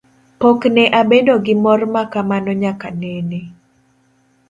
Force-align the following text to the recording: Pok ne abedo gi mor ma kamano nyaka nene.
Pok 0.39 0.59
ne 0.75 0.83
abedo 1.01 1.35
gi 1.45 1.55
mor 1.63 1.81
ma 1.93 2.03
kamano 2.11 2.51
nyaka 2.61 2.87
nene. 3.01 3.39